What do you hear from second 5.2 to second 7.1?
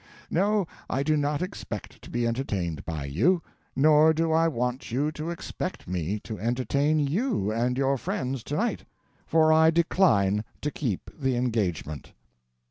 expect me to entertain